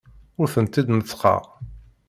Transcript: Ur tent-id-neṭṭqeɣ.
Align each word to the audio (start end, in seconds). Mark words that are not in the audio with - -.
Ur 0.41 0.47
tent-id-neṭṭqeɣ. 0.53 1.43